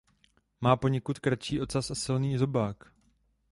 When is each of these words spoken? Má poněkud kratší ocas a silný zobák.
Má 0.61 0.75
poněkud 0.75 1.19
kratší 1.19 1.61
ocas 1.61 1.91
a 1.91 1.95
silný 1.95 2.37
zobák. 2.37 2.83